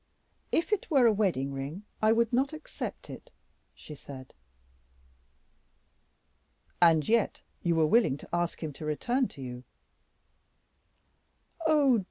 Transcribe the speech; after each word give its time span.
"If 0.51 0.73
it 0.73 0.89
were 0.89 1.05
a 1.05 1.13
wedding 1.13 1.53
ring, 1.53 1.83
I 2.01 2.11
would 2.11 2.33
not 2.33 2.53
accept 2.53 3.07
it," 3.07 3.29
she 3.75 3.93
said. 3.93 4.33
"And 6.81 7.07
yet 7.07 7.41
you 7.61 7.75
were 7.75 7.85
willing 7.85 8.17
to 8.17 8.29
ask 8.33 8.63
him 8.63 8.73
to 8.73 8.85
return 8.85 9.27
to 9.27 9.43
you." 9.43 9.63
"Oh! 11.67 11.99